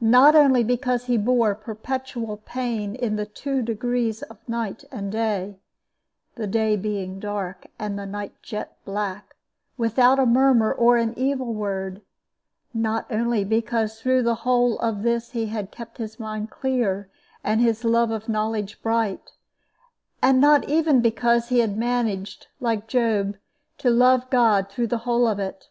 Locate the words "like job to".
22.60-23.90